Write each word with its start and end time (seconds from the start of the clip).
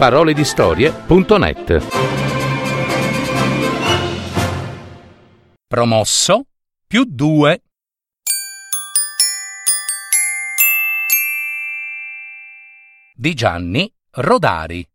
www.paroledistorie.net 0.00 1.86
Promosso 5.66 6.46
più 6.86 7.04
2 7.04 7.62
di 13.12 13.34
Gianni 13.34 13.92
Rodari. 14.12 14.88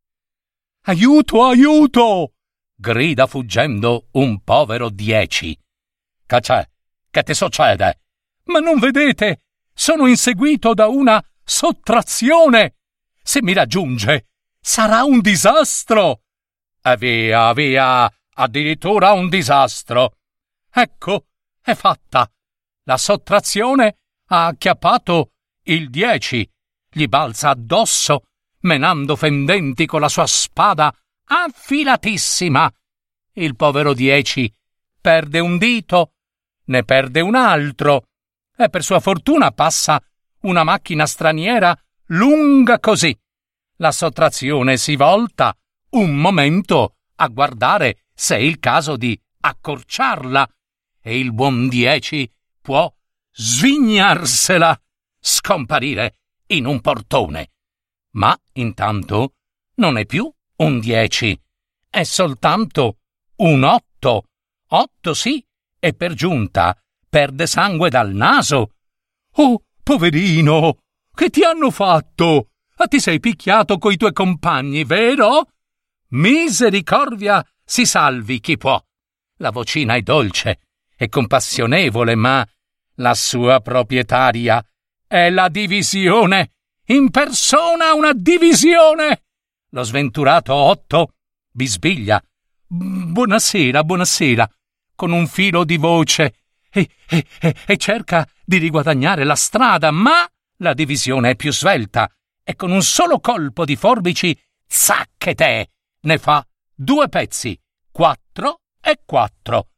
Aiuto, 0.88 1.46
aiuto! 1.46 2.34
grida 2.76 3.28
fuggendo 3.28 4.08
un 4.14 4.42
povero 4.42 4.90
dieci. 4.90 5.56
Che 6.26 6.40
c'è? 6.40 6.68
Che 7.12 7.24
ti 7.24 7.36
succede? 7.36 8.00
Ma 8.46 8.58
non 8.58 8.80
vedete? 8.80 9.44
Sono 9.72 10.08
inseguito 10.08 10.74
da 10.74 10.88
una 10.88 11.24
sottrazione. 11.44 12.78
Se 13.22 13.44
mi 13.44 13.54
raggiunge, 13.54 14.30
sarà 14.66 15.04
un 15.04 15.20
disastro. 15.20 16.22
E 16.82 16.98
via, 16.98 17.54
via, 17.54 18.12
addirittura 18.34 19.12
un 19.12 19.30
disastro. 19.30 20.18
Ecco, 20.72 21.28
è 21.62 21.76
fatta. 21.76 22.30
La 22.86 22.98
sottrazione 22.98 23.98
ha 24.30 24.48
acchiappato 24.48 25.34
il 25.66 25.92
dieci 25.92 26.50
gli 26.90 27.06
balza 27.08 27.50
addosso, 27.50 28.24
menando 28.62 29.16
fendenti 29.16 29.86
con 29.86 30.02
la 30.02 30.10
sua 30.10 30.26
spada 30.26 30.92
affilatissima. 31.26 32.72
Il 33.34 33.56
povero 33.56 33.94
Dieci 33.94 34.52
perde 35.00 35.40
un 35.40 35.58
dito, 35.60 36.14
ne 36.66 36.84
perde 36.84 37.22
un 37.22 37.36
altro, 37.36 38.08
e 38.58 38.70
per 38.70 38.84
sua 38.84 39.00
fortuna 39.00 39.52
passa 39.52 40.02
una 40.42 40.64
macchina 40.64 41.06
straniera 41.06 41.78
lunga 42.08 42.80
così. 42.80 43.16
La 43.78 43.92
sottrazione 43.92 44.78
si 44.78 44.96
volta 44.96 45.56
un 45.92 46.16
momento 46.16 46.96
a 47.16 47.28
guardare 47.28 48.06
se 48.14 48.38
è 48.38 48.40
il 48.40 48.60
caso 48.60 48.96
di 48.96 49.20
accorciarla, 49.42 50.50
e 51.02 51.20
il 51.20 51.34
buon 51.34 51.68
Dieci 51.68 52.32
può 52.62 52.92
svignarsela, 53.32 54.80
scomparire 55.20 56.20
in 56.48 56.66
un 56.66 56.80
portone. 56.82 57.52
Ma 58.12 58.36
intanto 58.54 59.34
non 59.76 59.98
è 59.98 60.06
più 60.06 60.32
un 60.58 60.80
dieci, 60.80 61.40
è 61.90 62.04
soltanto 62.04 63.00
un 63.38 63.64
otto. 63.64 64.30
Otto 64.70 65.14
sì, 65.14 65.46
e 65.78 65.94
per 65.94 66.14
giunta 66.14 66.76
perde 67.08 67.46
sangue 67.46 67.90
dal 67.90 68.14
naso. 68.14 68.72
Oh, 69.34 69.64
poverino, 69.84 70.78
che 71.14 71.30
ti 71.30 71.44
hanno 71.44 71.70
fatto? 71.72 72.50
Ah, 72.78 72.88
ti 72.88 73.00
sei 73.00 73.22
picchiato 73.22 73.78
coi 73.78 73.96
tuoi 73.96 74.12
compagni, 74.12 74.84
vero? 74.84 75.48
Misericordia 76.10 77.46
si 77.64 77.86
salvi 77.86 78.42
chi 78.42 78.58
può. 78.58 78.84
La 79.38 79.52
vocina 79.52 79.96
è 79.96 80.02
dolce 80.02 80.60
e 80.98 81.08
compassionevole, 81.08 82.16
ma 82.16 82.46
la 82.96 83.14
sua 83.14 83.62
proprietaria 83.62 84.62
è 85.08 85.30
la 85.30 85.48
divisione. 85.48 86.52
In 86.88 87.12
persona 87.12 87.94
una 87.94 88.12
divisione. 88.14 89.24
Lo 89.70 89.84
sventurato 89.84 90.54
Otto 90.54 91.14
bisbiglia. 91.50 92.22
Buonasera, 92.68 93.86
buonasera, 93.86 94.50
con 94.96 95.14
un 95.14 95.28
filo 95.28 95.64
di 95.64 95.78
voce 95.78 96.36
e, 96.70 96.90
e, 97.08 97.56
e 97.66 97.78
cerca 97.78 98.28
di 98.44 98.58
riguadagnare 98.58 99.24
la 99.24 99.36
strada, 99.36 99.92
ma 99.92 100.28
la 100.58 100.74
divisione 100.74 101.32
è 101.32 101.36
più 101.38 101.54
svelta 101.54 102.10
e 102.48 102.56
con 102.56 102.72
un 102.72 102.84
solo 102.84 103.20
colpo 103.20 103.66
di 103.66 103.76
forbici, 103.76 104.40
zacchete, 104.68 105.72
ne 106.02 106.18
fa 106.20 106.46
due 106.76 107.10
pezzi, 107.10 107.60
quattro 107.92 108.62
e 108.80 109.00
quattro. 109.04 109.70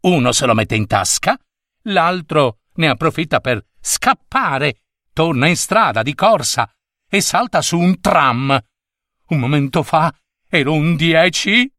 Uno 0.00 0.32
se 0.32 0.46
lo 0.46 0.54
mette 0.54 0.74
in 0.74 0.86
tasca, 0.86 1.38
l'altro 1.82 2.60
ne 2.76 2.88
approfitta 2.88 3.40
per 3.40 3.62
scappare, 3.78 4.80
torna 5.12 5.48
in 5.48 5.56
strada 5.56 6.02
di 6.02 6.14
corsa 6.14 6.68
e 7.06 7.20
salta 7.20 7.60
su 7.60 7.78
un 7.78 8.00
tram. 8.00 8.58
Un 9.28 9.38
momento 9.38 9.82
fa 9.82 10.12
ero 10.48 10.72
un 10.72 10.96
dieci, 10.96 11.70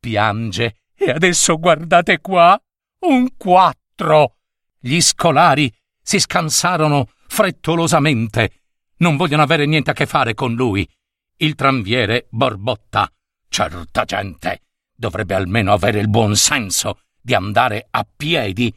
piange 0.00 0.80
e 0.96 1.10
adesso 1.10 1.56
guardate 1.58 2.20
qua, 2.20 2.60
un 3.06 3.36
quattro. 3.36 4.38
Gli 4.80 5.00
scolari 5.00 5.72
si 6.02 6.18
scansarono 6.18 7.10
frettolosamente. 7.28 8.63
Non 8.98 9.16
vogliono 9.16 9.42
avere 9.42 9.66
niente 9.66 9.90
a 9.90 9.94
che 9.94 10.06
fare 10.06 10.34
con 10.34 10.54
lui. 10.54 10.88
Il 11.36 11.54
tranviere 11.54 12.26
borbotta. 12.30 13.10
Certa 13.48 14.04
gente 14.04 14.60
dovrebbe 14.94 15.34
almeno 15.34 15.72
avere 15.72 16.00
il 16.00 16.08
buon 16.08 16.36
senso 16.36 17.00
di 17.20 17.34
andare 17.34 17.86
a 17.90 18.06
piedi. 18.16 18.72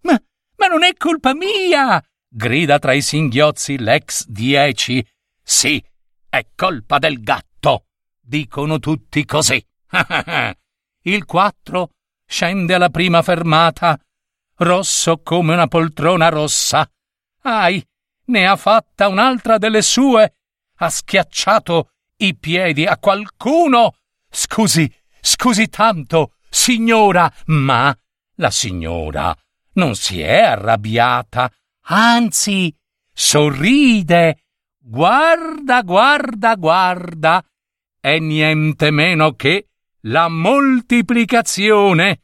Ma, 0.00 0.20
ma 0.56 0.66
non 0.66 0.82
è 0.82 0.94
colpa 0.94 1.34
mia! 1.34 2.02
grida 2.34 2.78
tra 2.78 2.94
i 2.94 3.02
singhiozzi 3.02 3.78
l'ex 3.78 4.26
dieci. 4.26 5.06
Sì, 5.42 5.82
è 6.28 6.46
colpa 6.54 6.98
del 6.98 7.20
gatto. 7.20 7.86
Dicono 8.20 8.78
tutti 8.78 9.24
così. 9.24 9.62
Il 11.04 11.24
quattro 11.24 11.90
scende 12.24 12.74
alla 12.74 12.88
prima 12.88 13.20
fermata, 13.22 13.98
rosso 14.56 15.18
come 15.18 15.52
una 15.52 15.66
poltrona 15.66 16.28
rossa. 16.28 16.88
Ai, 17.42 17.84
ne 18.32 18.46
ha 18.46 18.56
fatta 18.56 19.06
un'altra 19.06 19.58
delle 19.58 19.82
sue. 19.82 20.34
Ha 20.78 20.90
schiacciato 20.90 21.90
i 22.16 22.34
piedi 22.34 22.86
a 22.86 22.98
qualcuno. 22.98 23.94
Scusi, 24.28 24.92
scusi 25.20 25.68
tanto, 25.68 26.32
signora, 26.48 27.32
ma 27.46 27.96
la 28.36 28.50
signora 28.50 29.36
non 29.74 29.94
si 29.94 30.20
è 30.20 30.40
arrabbiata 30.40 31.50
anzi, 31.84 32.74
sorride. 33.12 34.38
Guarda, 34.78 35.82
guarda, 35.82 36.54
guarda. 36.56 37.44
È 38.00 38.18
niente 38.18 38.90
meno 38.90 39.34
che 39.34 39.68
la 40.02 40.28
moltiplicazione. 40.28 42.22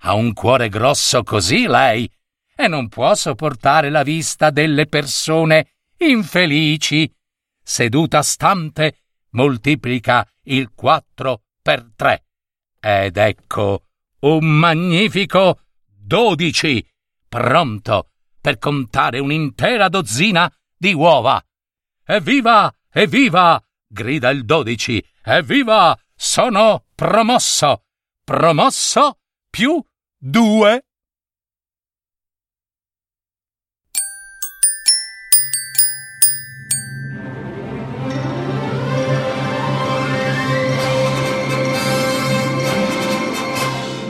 Ha 0.00 0.14
un 0.14 0.32
cuore 0.32 0.68
grosso 0.68 1.22
così 1.22 1.66
lei 1.66 2.08
e 2.56 2.66
non 2.68 2.88
può 2.88 3.14
sopportare 3.14 3.90
la 3.90 4.02
vista 4.02 4.50
delle 4.50 4.86
persone 4.86 5.74
infelici. 5.98 7.14
Seduta 7.62 8.22
stante, 8.22 9.02
moltiplica 9.30 10.26
il 10.44 10.72
quattro 10.74 11.42
per 11.60 11.92
tre. 11.94 12.24
Ed 12.80 13.16
ecco 13.16 13.84
un 14.20 14.46
magnifico 14.46 15.60
dodici, 15.84 16.84
pronto 17.28 18.10
per 18.40 18.58
contare 18.58 19.18
un'intera 19.18 19.88
dozzina 19.88 20.50
di 20.76 20.94
uova. 20.94 21.44
Evviva! 22.04 22.72
Evviva! 22.90 23.62
grida 23.86 24.30
il 24.30 24.44
dodici. 24.44 25.04
Evviva! 25.22 25.98
Sono 26.14 26.86
promosso! 26.94 27.82
Promosso 28.24 29.18
più 29.50 29.84
due. 30.16 30.85